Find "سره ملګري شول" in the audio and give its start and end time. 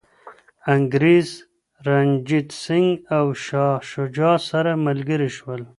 4.49-5.61